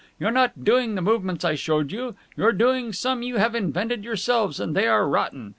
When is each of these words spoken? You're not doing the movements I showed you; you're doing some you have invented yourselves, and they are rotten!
You're 0.19 0.31
not 0.31 0.65
doing 0.65 0.95
the 0.95 1.01
movements 1.03 1.45
I 1.45 1.53
showed 1.53 1.91
you; 1.91 2.15
you're 2.35 2.53
doing 2.53 2.91
some 2.91 3.21
you 3.21 3.37
have 3.37 3.53
invented 3.53 4.03
yourselves, 4.03 4.59
and 4.59 4.75
they 4.75 4.87
are 4.87 5.07
rotten! 5.07 5.49